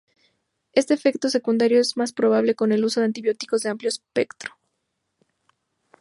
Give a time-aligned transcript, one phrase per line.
[0.73, 4.55] Este efecto secundario es más probable con el uso de antibióticos de amplio espectro.